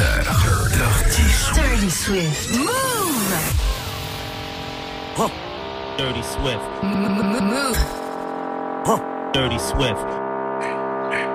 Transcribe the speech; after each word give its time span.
Dirty 0.00 0.32
Swift. 1.28 1.56
Dirty 1.56 1.90
Swift. 1.90 2.56
Move. 2.56 3.28
Dirty 5.98 6.22
Swift. 6.22 6.64
Move. 6.82 7.80
Dirty 9.34 9.58
Swift. 9.58 10.06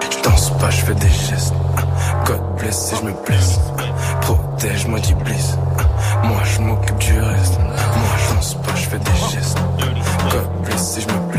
Je 0.10 0.22
danse 0.24 0.50
pas, 0.58 0.72
je 0.72 0.82
fais 0.84 0.96
des 0.96 1.10
gestes. 1.10 1.54
God 2.26 2.42
bless 2.58 2.90
si 2.90 2.96
je 2.96 3.04
me 3.04 3.14
blesse. 3.24 3.60
Protège-moi 4.22 5.00
d'Iblis. 5.00 5.58
Moi 6.24 6.42
je 6.44 6.62
m'occupe 6.62 6.98
du 6.98 7.20
reste. 7.20 7.60
Moi 7.60 8.16
je 8.18 8.34
danse 8.34 8.56
pas, 8.56 8.76
je 8.76 8.90
fais 8.90 8.98
des 8.98 9.16
gestes. 9.32 9.60
God 10.32 10.50
bless 10.64 10.94
si 10.94 11.02
je 11.02 11.08
me 11.08 11.20
blesse. 11.32 11.35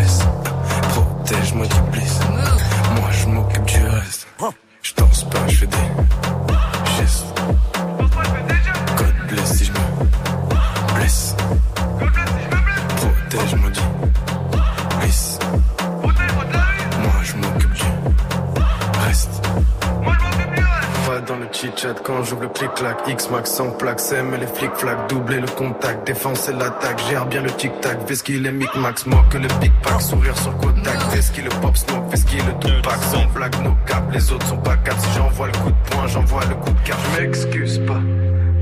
X-Max 23.06 23.50
sans 23.50 23.70
plaque, 23.70 24.00
SEM 24.00 24.34
et 24.34 24.38
les 24.38 24.46
flic-flac 24.46 25.08
Doubler 25.08 25.40
le 25.40 25.46
contact, 25.48 26.06
défense 26.06 26.48
et 26.48 26.52
l'attaque 26.52 27.00
Gère 27.08 27.26
bien 27.26 27.42
le 27.42 27.50
tic-tac, 27.50 28.04
qu'il 28.24 28.46
est 28.46 28.52
mic-max 28.52 29.06
Moque 29.06 29.34
le 29.34 29.48
big 29.60 29.72
pack, 29.82 30.00
sourire 30.00 30.36
sur 30.36 30.56
Kodak 30.58 31.00
Fais 31.10 31.22
ce 31.22 31.32
qu'il 31.32 31.46
est 31.46 31.60
pop 31.60 31.76
smoke, 31.76 32.10
fais 32.10 32.16
ce 32.16 32.26
qu'il 32.26 32.40
est 32.40 32.58
Tupac 32.60 33.02
Sans 33.10 33.24
blague, 33.34 33.54
no 33.62 33.70
cap, 33.86 34.04
les 34.12 34.32
autres 34.32 34.46
sont 34.46 34.58
pas 34.58 34.76
cap 34.76 34.96
Si 34.98 35.08
j'envoie 35.16 35.46
le 35.46 35.52
coup 35.52 35.70
de 35.70 35.90
poing, 35.90 36.06
j'envoie 36.06 36.44
le 36.44 36.54
coup 36.56 36.70
de 36.70 36.88
carte 36.88 37.00
Je 37.16 37.22
m'excuse 37.22 37.78
pas 37.86 38.00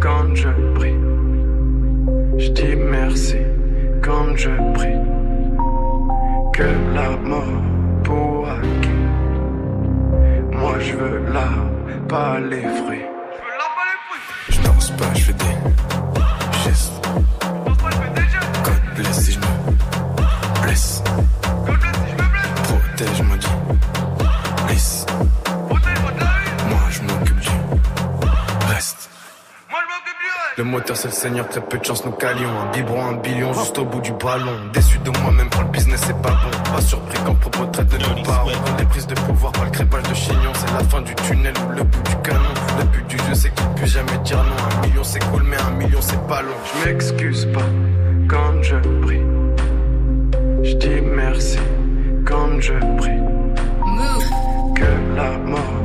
quand 0.00 0.34
je 0.34 0.48
prie 0.74 0.96
Je 2.38 2.48
dis 2.50 2.76
merci 2.76 3.38
quand 4.02 4.36
je 4.36 4.50
prie 4.74 4.98
Que 6.52 6.94
la 6.94 7.10
mort 7.10 7.62
pour 8.04 8.48
acquis 8.48 9.04
moi 10.64 10.78
je 10.78 10.94
veux 10.96 11.32
là, 11.32 11.48
pas 12.08 12.40
les 12.40 12.62
fruits. 12.62 13.13
Je 14.84 14.90
danse 14.90 14.98
pas, 14.98 15.14
je. 15.14 17.03
Le 30.56 30.62
moteur 30.62 30.96
c'est 30.96 31.08
le 31.08 31.14
seigneur, 31.14 31.48
très 31.48 31.60
peu 31.60 31.78
de 31.78 31.84
chance 31.84 32.04
nous 32.04 32.12
calions. 32.12 32.48
Un 32.48 32.70
biberon, 32.70 33.06
un 33.06 33.14
billion, 33.14 33.52
juste 33.54 33.76
au 33.76 33.84
bout 33.84 34.00
du 34.00 34.12
ballon. 34.12 34.52
Déçu 34.72 34.98
de 34.98 35.10
moi-même 35.10 35.48
quand 35.50 35.62
le 35.62 35.68
business 35.68 36.00
c'est 36.06 36.22
pas 36.22 36.30
bon. 36.30 36.72
Pas 36.72 36.80
surpris 36.80 37.18
quand 37.26 37.34
propos 37.34 37.64
traite 37.72 37.88
de 37.88 37.98
nos 37.98 38.22
parents. 38.22 38.50
Les 38.78 38.84
prises 38.84 39.06
de 39.08 39.14
pouvoir, 39.14 39.50
pas 39.50 39.64
le 39.64 39.70
crépage 39.70 40.04
de 40.04 40.14
chignon. 40.14 40.52
C'est 40.54 40.72
la 40.72 40.84
fin 40.84 41.02
du 41.02 41.12
tunnel 41.16 41.54
ou 41.66 41.72
le 41.72 41.82
bout 41.82 42.02
du 42.02 42.16
canon. 42.22 42.54
Le 42.78 42.84
but 42.84 43.06
du 43.08 43.18
jeu 43.18 43.34
c'est 43.34 43.52
qu'il 43.52 43.66
puisse 43.70 43.94
jamais 43.94 44.18
dire 44.22 44.44
non. 44.44 44.78
Un 44.78 44.86
million 44.86 45.02
c'est 45.02 45.24
cool 45.24 45.42
mais 45.42 45.56
un 45.56 45.70
million 45.72 46.00
c'est 46.00 46.24
pas 46.28 46.42
long. 46.42 46.54
Je 46.64 46.88
m'excuse 46.88 47.46
pas 47.46 47.68
quand 48.28 48.62
je 48.62 48.76
prie. 49.02 49.22
Je 50.62 50.74
dis 50.74 51.00
merci 51.00 51.58
quand 52.24 52.60
je 52.60 52.74
prie. 52.96 53.20
Que 54.76 55.16
la 55.16 55.36
mort 55.38 55.83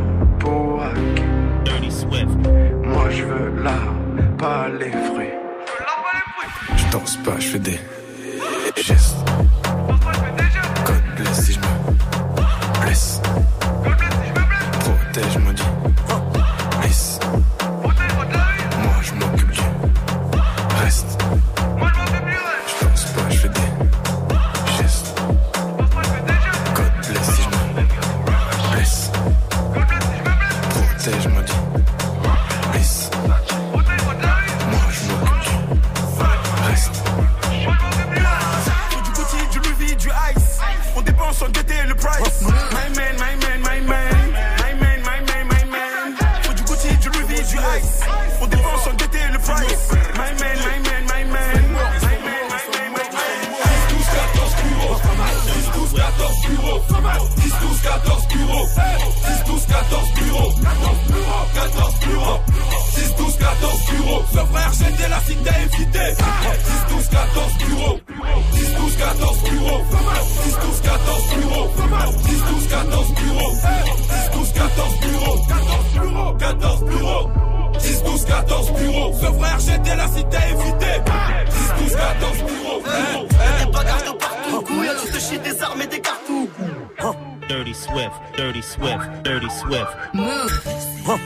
pas, 7.29 7.39
je 7.39 7.47
fais 7.47 7.59
des 7.59 7.79
Ice. 47.79 47.99
On 48.41 48.47
dépense 48.47 48.87
en 48.87 48.93
DT 48.93 49.17
le 49.33 49.39
price. 49.39 49.91
My 50.15 50.31
man, 50.39 50.57
my 50.65 50.77
man, 50.87 51.03
my 51.05 51.23
man. 51.23 51.63
My 51.69 52.15
man, 52.25 52.45
my 52.49 52.63
man, 52.71 52.89
my 52.91 53.05
man. 53.15 53.39
10, 53.59 53.95
12, 53.95 54.09
14 54.15 54.55
bureaux. 54.63 54.95
10, 55.45 55.71
12, 55.75 55.93
14 55.93 56.47
bureaux. 56.47 56.81
10, 57.37 57.53
12, 57.61 57.81
14 57.81 58.27
bureaux. 58.27 58.67
10, 59.27 59.43
12, 59.45 59.65
14 59.65 60.11
bureaux. 60.13 60.51
14 61.53 61.99
bureaux. 62.05 62.39
10, 62.95 63.15
12, 63.17 63.37
14 63.37 63.85
bureaux. 63.89 64.23
Ce 64.31 64.37
frère, 64.37 64.71
j'étais 64.73 65.09
la 65.09 65.19
cité 65.21 65.51
évité. 65.65 66.05
10, 66.15 66.95
12, 66.95 67.07
14 67.09 67.53
bureaux. 67.65 67.99
10, 68.53 68.73
12, 68.75 68.97
14 68.97 69.43
bureaux. 69.49 69.81
10, 70.43 70.57
12, 70.59 70.81
14 70.81 71.23
bureaux. 71.35 71.48
Dirty 88.35 88.61
Swift. 88.61 89.23
Dirty 89.23 89.49
Swift. 89.49 89.91
Swift. 90.13 91.21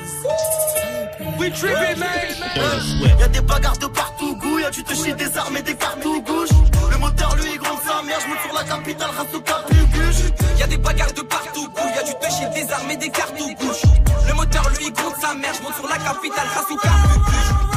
We 1.40 1.50
trippin', 1.52 2.00
man. 2.00 2.10
Dirty 2.56 2.82
Swift. 2.82 3.20
Y'a 3.20 3.28
des 3.28 3.42
bagarres 3.42 3.78
de 3.78 3.88
partout, 3.88 4.36
gouille, 4.38 4.66
tu 4.72 4.84
te 4.84 4.94
chies 4.94 5.14
des 5.14 5.38
armes 5.38 5.58
et 5.58 5.62
des 5.62 5.76
cartouches. 5.76 6.50
Le 6.92 6.98
moteur, 6.98 7.36
lui, 7.36 7.52
il 7.54 7.60
gronde 7.60 7.80
sa 7.86 8.02
mère, 8.04 8.20
je 8.22 8.28
monte 8.28 8.40
sur 8.46 8.54
la 8.54 8.64
capitale, 8.64 9.10
race 9.18 9.34
au 9.34 9.40
capuguche. 9.42 10.32
Y'a 10.60 10.68
des 10.68 10.78
bagarres 10.78 11.14
de 11.14 11.22
partout, 11.22 11.70
y'a 11.96 12.04
du 12.04 12.14
toucher 12.14 12.50
des 12.54 12.72
armes 12.72 12.92
et 12.92 12.98
des 12.98 13.10
cartouches. 13.10 13.84
Le 14.28 14.34
moteur 14.34 14.70
lui 14.80 14.92
compte 14.92 15.16
sa 15.22 15.34
mère, 15.34 15.54
je 15.54 15.62
monte 15.62 15.76
sur 15.76 15.88
la 15.88 15.98
capitale 15.98 16.48
grâce 16.54 16.72
au 16.72 16.78
cartouche. 16.78 17.73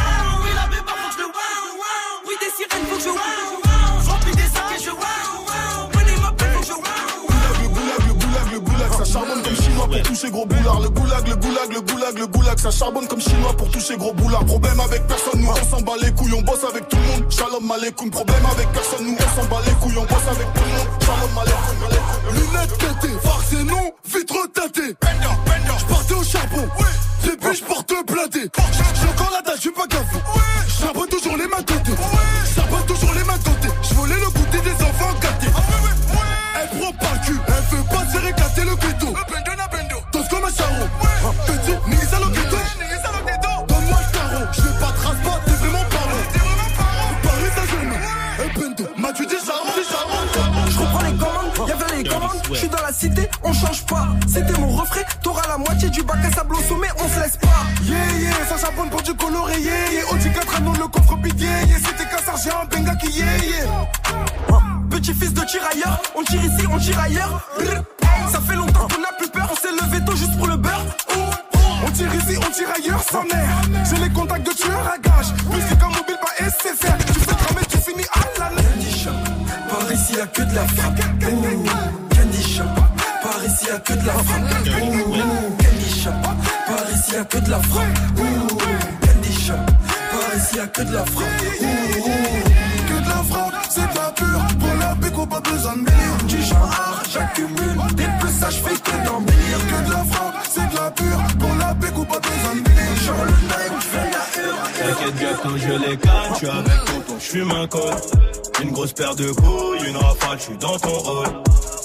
Toucher 10.16 10.30
gros 10.30 10.46
boulard. 10.46 10.80
Le 10.80 10.88
goulag, 10.88 11.28
le 11.28 11.36
goulag, 11.36 11.72
le 11.72 11.80
goulag, 11.80 12.18
le 12.18 12.26
goulag, 12.26 12.58
ça 12.58 12.70
charbonne 12.70 13.06
comme 13.06 13.20
chinois 13.20 13.52
pour 13.56 13.70
toucher 13.70 13.96
gros 13.96 14.12
boulard. 14.14 14.44
Problème 14.44 14.80
avec 14.80 15.06
personne, 15.06 15.40
nous 15.40 15.48
on 15.48 15.76
s'en 15.76 15.82
bat 15.82 15.92
les 16.02 16.12
couilles, 16.12 16.32
on 16.34 16.42
bosse 16.42 16.64
avec 16.64 16.88
tout 16.88 16.96
le 16.96 17.02
monde. 17.02 17.30
Shalom 17.30 17.70
alaikum, 17.70 18.10
problème 18.10 18.46
avec 18.50 18.68
personne, 18.72 19.06
nous 19.06 19.16
on 19.16 19.40
s'en 19.40 19.48
bat 19.48 19.60
les 19.66 19.72
couilles, 19.74 19.98
on 19.98 20.04
bosse 20.04 20.28
avec 20.28 20.52
tout 20.54 20.62
le 20.64 20.78
monde. 20.78 20.88
Shalom 21.00 21.38
alaikum. 21.38 21.76
Lunettes 22.32 22.78
pétées, 22.78 23.14
farce 23.22 23.52
et 23.52 23.64
non, 23.64 23.92
vitre 24.04 24.52
teintée. 24.54 24.96
J'partais 25.78 26.14
au 26.14 26.24
charbon, 26.24 26.68
depuis 27.24 27.56
j'porte 27.56 27.92
blindé. 28.06 28.50
Yeah, 57.86 57.94
yeah, 58.20 58.46
ça 58.48 58.58
charbonne 58.58 58.90
pour 58.90 59.02
du 59.02 59.14
coloré, 59.14 59.60
yeah, 59.60 59.92
yeah. 59.92 60.12
Audi 60.12 60.30
4 60.30 60.56
anneaux, 60.56 60.72
le 60.72 60.88
coffre 60.88 61.16
big, 61.16 61.40
yeah. 61.40 61.64
C'était 61.76 62.04
qu'un 62.08 62.18
sergent, 62.18 62.62
un 62.62 62.66
benga 62.66 62.94
qui, 62.96 63.10
yeah, 63.10 63.36
yeah. 63.38 63.66
Petit 64.90 65.14
fils 65.14 65.32
de 65.32 65.42
tirailleur, 65.42 66.00
on 66.16 66.24
tire 66.24 66.42
ici, 66.44 66.66
on 66.70 66.78
tire 66.78 66.98
ailleurs. 67.00 67.48
Ça 68.32 68.40
fait 68.40 68.56
longtemps 68.56 68.88
qu'on 68.88 69.02
a 69.02 69.12
plus 69.18 69.28
peur, 69.28 69.48
on 69.52 69.56
s'est 69.56 69.70
levé 69.70 70.04
tôt 70.04 70.16
juste 70.16 70.36
pour 70.36 70.48
le 70.48 70.56
beurre. 70.56 70.84
On 71.86 71.90
tire 71.92 72.12
ici, 72.14 72.40
ton 72.40 72.50
tirailleur 72.50 73.00
sa 73.02 73.22
mère. 73.22 73.84
J'ai 73.88 74.02
les 74.02 74.10
contacts 74.10 74.46
de 74.46 74.52
tueurs 74.52 74.92
à 74.92 74.98
gage. 74.98 75.32
Musique 75.52 75.82
en 75.82 75.90
mobile, 75.90 76.18
pas 76.20 76.44
SFR. 76.44 76.96
Tu 77.06 77.20
fais 77.20 77.36
cramer, 77.36 77.66
tu 77.68 77.78
finis 77.78 78.06
à 78.12 78.20
la 78.40 78.48
Candy 78.62 78.98
Shop, 78.98 79.10
par 79.68 79.92
ici 79.92 80.14
y'a 80.16 80.26
que 80.26 80.42
de 80.42 80.54
la 80.54 80.66
frappe. 80.66 81.00
Candy 81.20 82.42
Shop, 82.42 82.64
par 83.22 83.44
ici 83.44 83.66
y'a 83.66 83.78
que 83.78 83.92
de 83.92 84.06
la 84.06 84.12
frappe. 84.14 85.65
Par 86.10 86.90
ici 86.94 87.12
y'a 87.14 87.24
que 87.24 87.38
de 87.38 87.50
la 87.50 87.60
frappe. 87.60 87.86
Ouh, 88.18 88.56
Candy 89.06 89.52
par 90.10 90.36
ici 90.36 90.56
y'a 90.56 90.66
que 90.66 90.82
de 90.82 90.94
la 90.94 91.04
frappe. 91.04 91.26
Ouh, 91.60 92.88
que 92.88 93.04
de 93.04 93.08
la 93.08 93.22
frappe, 93.30 93.54
c'est 93.68 93.80
de 93.80 93.96
la 93.96 94.10
pure. 94.12 94.46
Pour 94.60 94.74
la 94.80 94.94
béco, 94.94 95.26
pas 95.26 95.40
besoin 95.40 95.72
de 95.74 95.80
meilleur. 95.80 96.16
Du 96.28 96.42
genre 96.42 96.70
art, 96.70 97.02
j'accumule. 97.12 97.78
Des 97.94 98.08
plus 98.20 98.32
ça, 98.40 98.50
je 98.50 98.56
fais 98.56 98.76
que 98.76 99.04
d'embellir. 99.04 99.58
Que 99.70 99.86
de 99.86 99.92
la 99.92 100.04
frappe, 100.04 100.34
c'est 100.48 100.68
de 100.70 100.76
la 100.76 100.90
pure. 100.90 101.22
Pour 101.38 101.54
la 101.58 101.74
béco, 101.74 102.04
pas 102.04 102.20
besoin 102.20 102.54
de 102.54 102.68
meilleur. 102.68 102.96
Genre 103.04 103.24
le 103.24 103.32
night, 103.32 103.72
je 103.80 103.86
fais 103.86 104.10
la 104.14 104.24
hure. 104.42 104.56
T'inquiète 104.78 105.14
bien 105.16 105.34
quand 105.42 105.56
je 105.56 105.88
les 105.88 105.96
calme, 105.96 106.32
je 106.32 106.36
suis 106.36 106.48
avec 106.48 106.84
tonton, 106.84 107.16
je 107.18 107.24
fume 107.24 107.50
un 107.50 107.66
col. 107.66 107.94
Une 108.62 108.70
grosse 108.70 108.92
paire 108.92 109.14
de 109.14 109.30
couilles, 109.32 109.88
une 109.88 109.96
rafale, 109.96 110.38
je 110.38 110.42
suis 110.44 110.56
dans 110.56 110.78
ton 110.78 110.98
rôle. 110.98 111.42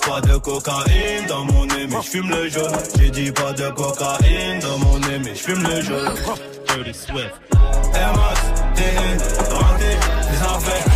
Pas 0.07 0.21
de 0.21 0.38
cocaïne 0.38 1.25
dans 1.27 1.45
mon 1.45 1.65
nez, 1.65 1.88
mais 1.88 2.01
je 2.01 2.09
fume 2.09 2.30
le 2.30 2.50
jaune. 2.50 2.71
J'ai 2.98 3.09
dit 3.12 3.31
pas 3.31 3.53
de 3.53 3.69
cocaïne 3.69 4.59
dans 4.59 4.77
mon 4.80 5.00
nez, 5.00 5.19
mais 5.24 5.36
je 5.36 5.42
fume 5.42 5.63
le 5.63 5.81
jaune. 5.81 6.15
Dirty 6.68 6.94
Swift. 6.94 7.33
Air 7.94 8.13
Max, 8.15 8.42
TN, 8.75 9.18
les 10.31 10.42
affaires, 10.42 10.90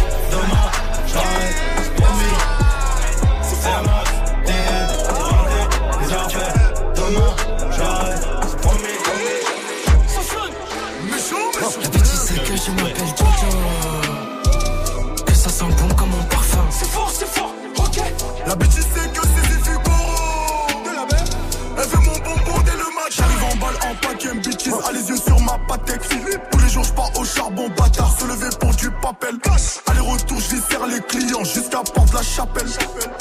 papel. 29.39 29.61
Aller-retour, 29.87 30.39
j'y 30.39 30.57
serre 30.61 30.87
les 30.87 31.01
clients 31.01 31.43
jusqu'à 31.43 31.81
porte 31.93 32.13
la 32.13 32.21
chapelle. 32.21 32.67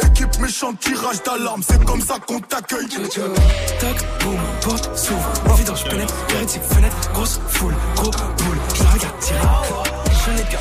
Équipe 0.07 0.39
méchante, 0.39 0.79
tirage 0.81 1.23
d'alarme. 1.23 1.63
C'est 1.67 1.85
comme 1.85 2.01
ça 2.01 2.19
qu'on 2.27 2.41
t'accueille. 2.41 2.89
Toc, 2.89 3.97
boum, 4.21 4.39
porte 4.63 4.97
s'ouvre 4.97 5.33
Évident, 5.55 5.75
je 5.75 5.85
pénètre, 5.85 6.15
hérétique, 6.31 6.63
fenêtre 6.63 6.97
Grosse 7.13 7.41
foule, 7.49 7.75
gros 7.97 8.11
boule 8.11 8.59
Je 8.75 8.83
la 8.83 8.91
regarde 8.91 9.19
tirer 9.19 9.39
Je 10.09 10.31
les 10.31 10.51
gars, 10.51 10.59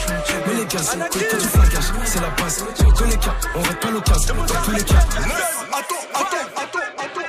mais 0.48 0.54
les 0.56 0.66
gars, 0.66 0.80
c'est 0.82 1.00
quand 1.00 1.38
tu 1.38 1.48
flagages 1.48 1.92
C'est 2.06 2.22
la 2.22 2.30
base, 2.30 2.66
dans 3.00 3.06
les 3.06 3.18
cas 3.18 3.36
On 3.56 3.62
rate 3.62 3.80
pas 3.80 3.92
l'occasion, 3.92 4.36
dans 4.36 4.62
tous 4.64 4.72
les 4.72 4.84
cas 4.84 4.96
Attends, 4.96 5.96
attends, 6.14 6.28
attends, 6.56 6.80
attends, 6.98 7.20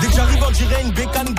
Dès 0.00 0.06
que 0.08 0.12
j'arrive, 0.12 0.44
on 0.46 0.50
dirait 0.50 0.82
une 0.82 0.90
bécane 0.92 1.34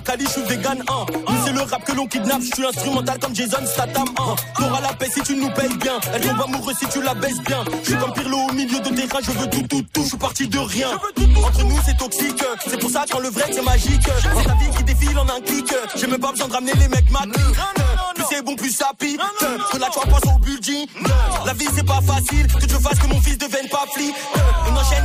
brr. 0.00 0.10
Je 0.10 0.16
que 0.16 0.22
la 0.22 0.30
suis 0.30 0.42
vegan. 0.42 0.82
Hein. 0.88 1.06
Nous, 1.28 1.44
c'est 1.44 1.52
le 1.52 1.62
rap 1.62 1.84
que 1.84 1.92
l'on 1.92 2.06
kidnappe. 2.06 2.42
Je 2.42 2.54
suis 2.54 2.66
instrumental 2.66 3.18
comme 3.18 3.34
Jason 3.34 3.64
Statham. 3.66 4.08
Hein. 4.18 4.34
T'auras 4.56 4.80
la 4.80 4.92
paix 4.94 5.08
si 5.12 5.20
tu 5.22 5.36
nous 5.36 5.50
payes 5.50 5.76
bien. 5.76 5.98
Elle 6.14 6.22
tombe 6.22 6.42
amoureuse 6.42 6.76
si 6.78 6.86
tu 6.88 7.02
la 7.02 7.14
baisses 7.14 7.40
bien. 7.40 7.64
Je 7.82 7.90
suis 7.90 7.98
comme 7.98 8.12
Pirlo 8.12 8.38
au 8.48 8.52
milieu 8.52 8.80
de 8.80 8.88
terrain. 8.88 9.20
Je 9.22 9.30
veux 9.30 9.50
tout, 9.50 9.62
tout, 9.68 9.82
tout. 9.92 10.02
Je 10.02 10.08
suis 10.08 10.18
parti 10.18 10.48
de 10.48 10.58
rien. 10.58 10.90
Entre 11.44 11.64
nous, 11.64 11.78
c'est 11.84 11.96
toxique. 11.96 12.42
C'est 12.66 12.78
pour 12.78 12.90
ça, 12.90 13.04
quand 13.10 13.20
le 13.20 13.28
vrai, 13.28 13.44
c'est 13.52 13.62
magique. 13.62 14.02
C'est 14.22 14.44
ta 14.44 14.54
vie 14.54 14.70
qui 14.76 14.84
défile 14.84 15.18
en 15.18 15.28
un 15.28 15.40
clic. 15.40 15.72
J'ai 15.96 16.06
même 16.06 16.20
pas 16.20 16.32
besoin 16.32 16.48
de 16.48 16.52
ramener 16.52 16.72
les 16.74 16.88
mecs 16.88 17.10
maquis. 17.10 17.40
Plus 18.14 18.24
c'est 18.28 18.42
bon, 18.42 18.56
plus 18.56 18.70
ça 18.70 18.90
pique. 18.98 19.20
Que 19.72 19.78
là, 19.78 19.88
tu 19.92 20.08
pas 20.08 20.34
au 20.34 20.38
budget. 20.38 20.86
La 21.46 21.52
vie, 21.52 21.68
c'est 21.74 21.86
pas 21.86 22.00
facile. 22.00 22.46
Que 22.46 22.68
je 22.68 22.76
fasse 22.76 22.98
que 22.98 23.06
mon 23.06 23.20
fils 23.20 23.38
devienne 23.38 23.68
pas 23.68 23.84
flic. 23.94 24.14
On 24.68 24.76
enchaîne 24.76 24.99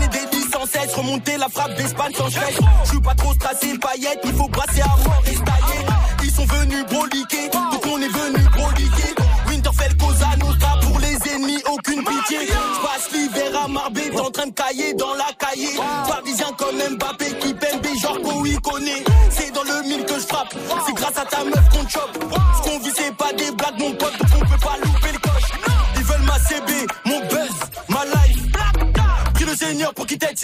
Remonter 0.93 1.37
la 1.37 1.49
frappe 1.49 1.75
d'Espagne 1.75 2.13
sans 2.15 2.29
stress. 2.29 2.55
Je 2.83 2.89
suis 2.89 3.01
pas 3.01 3.15
trop 3.15 3.33
stressé, 3.33 3.77
paillettes. 3.77 4.19
Il 4.23 4.33
faut 4.33 4.47
brasser 4.47 4.81
à 4.81 4.87
mort 4.87 5.23
et. 5.27 6.23
Ils 6.23 6.31
sont 6.31 6.45
venus 6.45 6.85
broliquer. 6.85 7.49
Donc 7.49 7.85
on 7.85 8.01
est 8.01 8.07
venus 8.07 8.45
broliquer. 8.51 9.15
Winterfell, 9.47 9.97
Cosa 9.97 10.27
Nostra. 10.39 10.79
Pour 10.81 10.99
les 10.99 11.17
ennemis, 11.33 11.61
aucune 11.71 12.03
pitié. 12.03 12.39
Je 12.47 12.85
passe 12.85 13.11
l'hiver 13.11 13.63
à 13.63 13.67
Marbé. 13.67 14.09
T'es 14.11 14.19
en 14.19 14.31
train 14.31 14.47
de 14.47 14.53
cailler 14.53 14.93
dans 14.93 15.13
la 15.15 15.27
cahier. 15.37 15.75
Parisien 16.07 16.51
comme 16.57 16.77
Mbappé. 16.77 17.25
Qui 17.39 17.53
PNB, 17.53 17.85
genre 17.99 18.45
il 18.45 18.59
connaît. 18.61 19.03
C'est 19.29 19.53
dans 19.53 19.63
le 19.63 19.87
mille 19.87 20.05
que 20.05 20.15
je 20.15 20.25
frappe. 20.25 20.53
C'est 20.85 20.93
grâce 20.93 21.17
à 21.17 21.25
ta 21.25 21.43
meuf 21.43 21.69
qu'on 21.71 21.87
chope. 21.89 22.23
Ce 22.57 22.69
qu'on 22.69 22.79
vit, 22.79 22.91
c'est 22.95 23.15
pas 23.15 23.33
des 23.33 23.51
blagues, 23.51 23.79
mon 23.79 23.91
pote. 23.93 24.17
Donc 24.19 24.29
on 24.35 24.39
peut 24.39 24.59
pas 24.61 24.77
le 24.83 24.84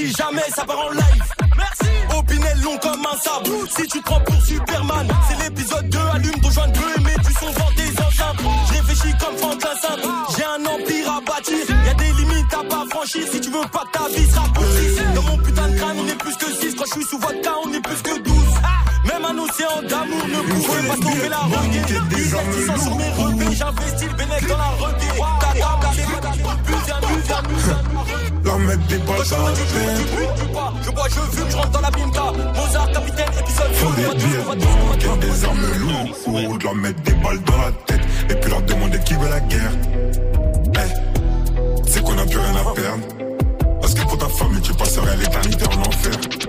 si 0.02 0.14
jamais 0.14 0.50
ça 0.56 0.66
part 0.66 0.80
en 0.80 0.90
live. 0.90 1.24
Merci. 1.58 2.18
Opinel 2.18 2.62
long 2.62 2.78
comme 2.78 3.06
un 3.06 3.18
sable. 3.18 3.70
Si 3.70 3.88
tu 3.88 4.00
te 4.00 4.04
prends 4.04 4.22
pour 4.22 4.42
Superman, 4.42 5.08
c'est 5.28 5.44
l'épisode 5.44 5.90
2. 5.90 6.00
Allume 6.16 6.42
ton 6.42 6.50
joint 6.50 6.68
de 6.68 6.78
bleu 6.78 6.94
et 6.98 7.02
mets 7.02 7.18
du 7.18 7.34
son 7.34 7.52
tes 7.76 7.92
enceintes. 8.02 8.42
Je 8.68 8.74
réfléchis 8.74 9.16
comme 9.20 9.38
Franklin. 9.38 9.70
J'ai 10.36 10.44
un 10.44 10.66
empire 10.66 11.12
à 11.12 11.22
bâtir. 11.22 11.58
Y 11.86 11.90
a 11.90 11.94
des 11.94 12.14
limites 12.14 12.54
à 12.54 12.64
pas 12.68 12.86
franchir. 12.90 13.28
Si 13.32 13.42
tu 13.42 13.50
veux 13.52 13.68
pas 13.72 13.84
que 13.92 13.98
ta 13.98 14.08
vie 14.10 14.30
se 14.30 14.40
raccourcisse. 14.40 15.14
Dans 15.16 15.24
mon 15.24 15.38
putain 15.38 15.68
de 15.68 15.78
crâne, 15.78 15.98
on 16.00 16.08
est 16.08 16.18
plus 16.18 16.36
que 16.36 16.52
6. 16.52 16.76
Quand 16.76 16.86
je 16.86 16.94
suis 16.94 17.06
sous 17.06 17.20
vodka, 17.20 17.52
on 17.64 17.74
est 17.74 17.82
plus 17.82 18.02
que 18.02 18.20
12. 18.22 18.36
Même 19.06 19.26
un 19.26 19.38
océan 19.38 19.82
d'amour 19.88 20.26
ne 20.28 20.42
pouvait 20.52 20.88
pas 20.88 20.96
sauver 20.96 21.30
la. 21.30 21.42
Des 22.10 22.30
sont 22.66 22.78
sur 22.78 22.96
mes 22.96 23.12
repères. 23.12 23.52
J'investis 23.52 24.10
le 24.10 24.48
dans 24.48 24.58
la 24.58 24.72
requête. 24.80 25.12
Ta 25.38 25.54
dame, 27.28 27.48
c'est 27.64 27.74
pas 27.74 28.31
de. 28.58 28.62
La 28.62 28.68
mettre 28.68 28.88
des 28.88 28.98
balles 28.98 29.24
Je 29.24 29.30
dans 29.32 29.46
la 29.46 29.52
tête. 29.52 29.66
je 30.84 30.90
bois, 30.92 31.08
je 31.08 31.38
fume, 31.38 31.50
je 31.50 31.56
rentre 31.56 31.70
dans 31.70 31.82
la 31.82 31.92
bimka. 31.92 32.24
Mozart, 32.56 32.92
capitaine, 32.92 33.26
épisode 33.40 33.74
Faut 33.74 33.94
des 33.94 34.02
bières, 34.02 34.98
ken 35.00 35.20
des 35.20 35.46
armes 35.46 35.60
lourdes, 35.80 36.64
leur 36.64 36.76
mettre 36.76 37.02
des 37.02 37.14
balles 37.14 37.42
dans 37.44 37.58
la 37.58 37.72
tête 37.86 38.02
et 38.30 38.36
puis 38.36 38.50
leur 38.50 38.62
demander 38.62 39.00
qui 39.00 39.14
veut 39.14 39.30
la 39.30 39.40
guerre. 39.40 39.72
Hey, 40.76 40.92
c'est 41.88 42.02
qu'on 42.04 42.18
a 42.18 42.26
plus 42.26 42.40
rien 42.40 42.56
à 42.56 42.74
perdre. 42.74 43.08
Parce 43.82 43.94
que 43.94 44.02
pour 44.02 44.18
ta 44.18 44.28
famille, 44.28 44.62
tu 44.62 44.74
passerais 44.74 45.18
l'éternité 45.18 45.66
en 45.66 45.82
enfer. 45.82 46.41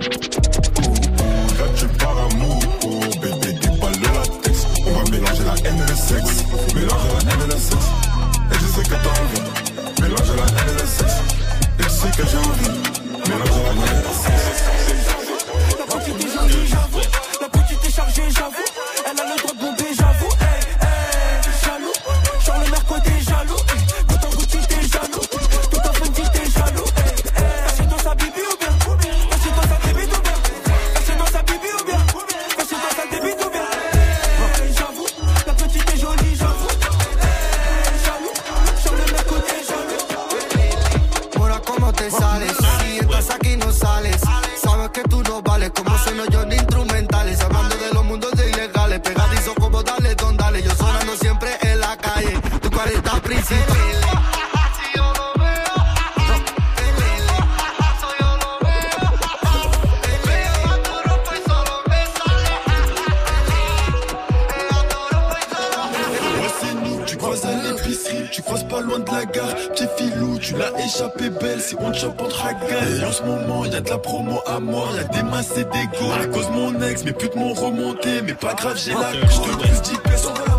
Tu 70.53 70.59
l'as 70.59 70.85
échappé 70.85 71.31
belle, 71.31 71.61
si 71.61 71.75
on 71.79 71.91
te 71.91 71.99
chope 71.99 72.21
entre 72.21 72.47
hagards. 72.47 73.01
Et 73.01 73.05
en 73.05 73.13
ce 73.13 73.23
moment, 73.23 73.65
y 73.65 73.75
a 73.75 73.81
de 73.81 73.89
la 73.89 73.99
promo 73.99 74.41
à 74.47 74.61
mort, 74.61 74.93
y 74.97 75.01
a 75.01 75.05
des 75.05 75.23
masses 75.23 75.57
et 75.57 75.65
des 75.65 75.99
go. 75.99 76.11
À 76.13 76.27
cause 76.27 76.51
mon 76.51 76.81
ex, 76.83 77.05
mes 77.05 77.13
putes 77.13 77.37
m'ont 77.37 77.55
remonté, 77.55 78.23
mais 78.23 78.35
pas 78.35 78.55
grave, 78.55 78.79
j'ai 78.83 78.93
la 78.93 79.13
couche 79.13 79.41
de 79.41 79.57
plus 79.57 79.83
10 79.83 79.99
pesos 79.99 80.52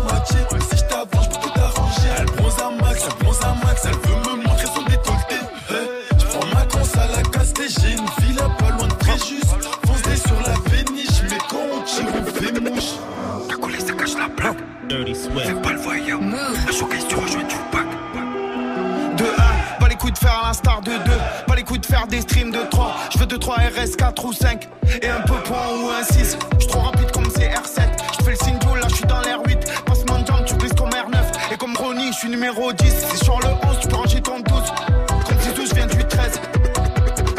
5 24.34 24.68
et 25.02 25.08
un 25.08 25.20
peu 25.20 25.34
point 25.44 25.68
ou 25.80 25.90
un 25.90 26.02
6. 26.02 26.36
J'suis 26.58 26.68
trop 26.68 26.80
rapide 26.80 27.10
comme 27.12 27.24
CR7. 27.24 27.82
J'fais 28.20 28.30
le 28.30 28.36
signe 28.36 28.58
là, 28.80 28.88
j'suis 28.88 29.06
dans 29.06 29.20
l'air 29.20 29.40
8. 29.46 29.58
Passe 29.86 30.04
mon 30.08 30.24
jump, 30.26 30.44
tu 30.46 30.54
brises 30.54 30.72
comme 30.74 30.90
R9. 30.90 31.52
Et 31.52 31.56
comme 31.56 31.76
Ronnie, 31.76 32.12
j'suis 32.12 32.28
numéro 32.28 32.72
10. 32.72 32.94
C'est 33.10 33.24
sur 33.24 33.38
le 33.40 33.48
11, 33.68 33.78
tu 33.80 33.88
peux 33.88 33.96
ranger 33.96 34.20
ton 34.20 34.40
12. 34.40 34.62
Comme 35.08 35.54
12, 35.54 35.68
je 35.68 35.74
viens 35.74 35.86
du 35.86 36.04
13. 36.04 36.40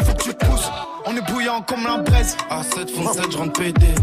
Faut 0.04 0.14
que 0.14 0.22
tu 0.22 0.32
pousses, 0.34 0.70
on 1.06 1.16
est 1.16 1.32
bouillant 1.32 1.62
comme 1.62 1.84
la 1.84 1.98
braise. 1.98 2.36
A7, 2.50 2.94
fond 2.94 3.12
7, 3.12 3.32
je 3.32 3.38
rentre 3.38 3.60
pété. 3.60 3.94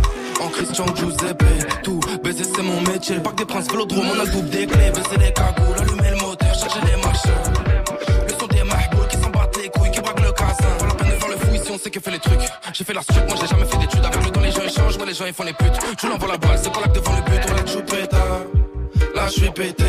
En 0.42 0.50
Christian 0.50 0.86
Giuseppe, 0.96 1.44
tout 1.84 2.00
baiser 2.24 2.44
c'est 2.44 2.64
mon 2.64 2.82
métier. 2.82 3.16
Le 3.16 3.24
parc 3.24 3.38
des 3.38 3.46
princes, 3.46 3.68
vélodrome, 3.70 4.06
on 4.14 4.20
a 4.20 4.26
le 4.26 4.32
double 4.32 4.50
des 4.50 4.68
clés. 4.68 4.92
Baiser 4.92 5.18
les 5.20 5.34
cagoules, 5.34 5.76
allumer 5.80 6.10
le 6.10 6.18
moteur, 6.18 6.54
charger 6.54 6.80
les 6.86 7.02
machins. 7.02 7.32
Le 8.28 8.34
son 8.40 8.48
des 8.48 8.64
mahbouls 8.64 9.08
qui 9.10 9.18
s'en 9.18 9.30
battent 9.30 9.58
les 9.58 9.70
couilles, 9.70 9.92
qui 9.92 10.02
braquent 10.02 10.22
le 10.22 10.32
casin. 10.34 10.78
Pas 10.80 10.88
la 10.88 10.94
peine 10.96 11.12
de 11.12 11.16
faire 11.16 11.30
le 11.30 11.38
fou 11.38 11.54
ici, 11.56 11.72
on 11.72 11.78
sait 11.78 11.92
que 11.92 12.00
fait 12.00 12.12
les 12.12 12.20
trucs. 12.20 12.43
J'ai 12.74 12.84
fait 12.84 12.94
la 12.94 13.04
suite, 13.04 13.24
moi 13.28 13.38
j'ai 13.40 13.48
jamais 13.48 13.66
fait 13.66 13.78
d'études. 13.78 14.04
Avec 14.04 14.26
le 14.26 14.32
temps, 14.32 14.42
les 14.42 14.52
gens 14.52 14.64
échangent, 14.64 14.98
ouais, 14.98 15.06
les 15.06 15.14
gens 15.14 15.26
ils 15.28 15.34
font 15.34 15.44
les 15.44 15.54
putes. 15.54 15.78
Je 16.02 16.08
l'envoie 16.08 16.28
la 16.28 16.38
balle, 16.38 16.58
c'est 16.58 16.72
que 16.72 16.90
devant 16.90 17.16
le 17.16 17.22
but. 17.22 17.42
On 17.48 17.54
l'a. 17.54 17.64
Là, 19.16 19.28
je 19.28 19.32
suis 19.32 19.52
pété. 19.52 19.86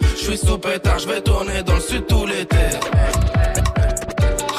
Je 0.00 0.16
suis 0.16 0.36
sous 0.36 0.58
pétard, 0.58 0.98
je 0.98 1.08
vais 1.08 1.22
tourner 1.22 1.62
dans 1.62 1.74
le 1.74 1.80
sud 1.80 2.06
tout 2.06 2.26
l'été. 2.26 2.56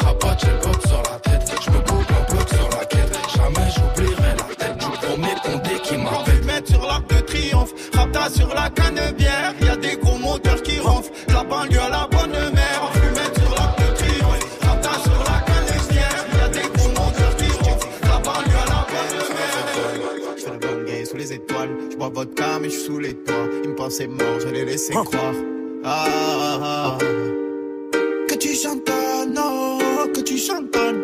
Rabat, 0.04 0.38
j'ai 0.42 0.48
le 0.48 0.88
sur 0.88 1.04
la 1.04 1.20
tête. 1.20 1.62
Je 1.64 1.70
me 1.70 1.78
coupe 1.78 2.10
un 2.10 2.34
bloc 2.34 2.50
sur 2.50 2.70
la 2.70 2.86
quête. 2.86 3.18
Jamais 3.36 3.70
j'oublierai 3.76 4.36
la 4.36 4.56
tête 4.56 4.78
du 4.80 4.90
premier 4.98 5.36
condé 5.44 5.80
qui 5.84 5.98
m'a 5.98 6.24
le 6.26 6.46
mettre 6.46 6.70
sur 6.70 6.82
l'arc 6.82 7.08
de 7.08 7.20
triomphe. 7.22 7.74
Rapta 7.94 8.30
sur 8.32 8.52
la 8.54 8.70
canebière. 8.72 9.54
Y 9.62 9.63
pensaient 23.84 24.08
mort, 24.08 24.40
je 24.40 24.48
les 24.48 24.64
laissais 24.64 24.94
croire. 24.94 25.36
Ah, 25.84 26.06
ah, 26.08 26.60
ah. 26.64 26.98
Que 28.30 28.36
tu 28.36 28.56
chantonnes, 28.56 29.38
oh, 29.38 30.08
que 30.16 30.22
tu 30.22 30.38
chantonnes. 30.38 31.02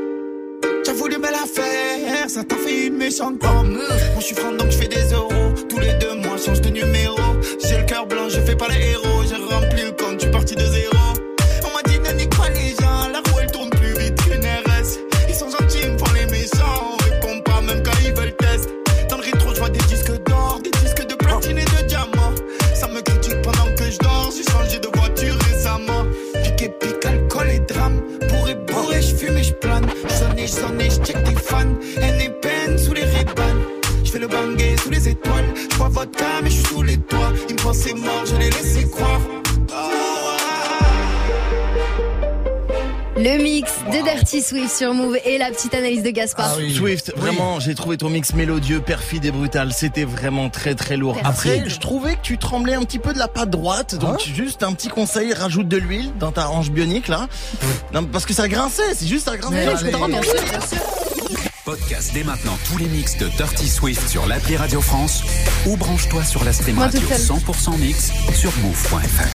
T'as 0.86 0.94
voulu 0.94 1.18
me 1.18 1.30
la 1.30 1.46
faire, 1.46 2.30
ça 2.30 2.42
t'a 2.46 2.56
fait 2.56 2.88
une 2.88 2.96
méchante 2.96 3.38
pomme. 3.40 3.74
Moi, 3.74 4.20
je 4.20 4.26
suis 4.28 4.36
franc, 4.36 4.54
donc 4.54 4.72
je 4.72 4.78
fais 4.78 4.88
des 4.88 5.12
euros. 5.14 5.52
Tous 5.68 5.80
les 5.80 5.94
deux 5.96 6.16
mois, 6.16 6.38
change 6.38 6.62
de 6.62 6.70
numéro. 6.70 7.20
J'ai 7.66 7.80
le 7.80 7.86
cœur 7.86 8.06
blanc, 8.08 8.30
je 8.30 8.40
fais 8.40 8.56
pas 8.56 8.70
les 8.70 8.92
héros. 8.92 9.24
J'ai 9.28 9.36
rempli 9.36 9.84
le 9.84 9.92
compte, 9.92 10.22
suis 10.22 10.32
parti 10.32 10.56
de 10.56 10.62
zéro. 10.62 10.96
Les 35.00 35.10
étoiles. 35.10 35.46
Je 35.56 35.78
vodka, 35.78 36.26
mais 36.44 36.50
je 36.50 36.56
suis 36.56 36.66
sous 36.66 36.84
les 36.84 36.98
toits. 36.98 37.32
Ils 37.48 37.56
me 37.56 37.62
pensaient 37.62 37.94
mort, 37.94 38.24
je 38.26 38.36
les 38.36 38.50
laissais 38.50 38.88
croire. 38.90 39.22
Le 43.18 43.44
mix 43.44 43.74
de 43.88 44.02
Dirty 44.02 44.42
Swift 44.42 44.74
sur 44.74 44.94
Move 44.94 45.18
et 45.26 45.38
la 45.38 45.52
petite 45.52 45.74
analyse 45.74 46.04
de 46.04 46.10
Gaspard. 46.10 46.56
Swift, 46.56 47.12
vraiment, 47.18 47.60
j'ai 47.60 47.76
trouvé 47.76 47.98
ton 47.98 48.10
mix 48.10 48.34
mélodieux, 48.34 48.80
perfide 48.80 49.26
et 49.26 49.32
brutal. 49.32 49.74
C'était 49.74 50.06
vraiment 50.06 50.50
très 50.50 50.74
très 50.74 50.96
lourd. 50.96 51.16
Perfide. 51.16 51.52
Après, 51.52 51.70
je 51.70 51.80
trouvais 51.80 52.16
que 52.16 52.22
tu 52.22 52.38
tremblais 52.38 52.76
un 52.76 52.84
petit 52.84 53.00
peu 53.00 53.12
de 53.12 53.20
la 53.20 53.28
patte 53.28 53.50
droite. 53.50 53.96
Donc, 53.96 54.22
juste 54.22 54.64
un 54.64 54.72
petit 54.72 54.88
conseil, 54.88 55.34
rajoute 55.34 55.68
de 55.68 55.78
l'huile 55.78 56.12
dans 56.18 56.32
ta 56.32 56.50
hanche 56.50 56.72
bionique 56.72 57.10
là. 57.10 57.28
Non, 57.94 58.06
parce 58.06 58.26
que 58.26 58.34
ça 58.34 58.48
grinçait, 58.48 58.94
c'est 58.96 59.08
juste 59.08 59.26
ça 59.26 59.36
grinçait. 59.36 59.92
Podcast 61.70 62.10
dès 62.16 62.24
maintenant 62.24 62.58
tous 62.66 62.80
les 62.80 62.88
mix 62.88 63.16
de 63.18 63.28
Dirty 63.28 63.70
Swift 63.70 64.10
sur 64.10 64.26
l'appli 64.26 64.58
Radio 64.58 64.82
France 64.82 65.24
ou 65.68 65.78
branche-toi 65.78 66.24
sur 66.24 66.44
la 66.44 66.52
stream 66.52 66.80
radio 66.80 67.00
toute 67.00 67.14
seule. 67.14 67.38
100% 67.38 67.78
mix 67.78 68.12
sur 68.34 68.52
move.fr. 68.64 69.28